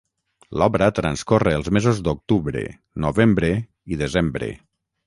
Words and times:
L'obra 0.61 0.87
transcorre 0.99 1.53
els 1.59 1.69
mesos 1.79 2.01
d'octubre, 2.09 2.65
novembre 3.07 3.53
i 3.95 4.03
desembre. 4.05 4.53